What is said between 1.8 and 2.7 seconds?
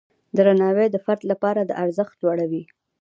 ارزښت لوړوي.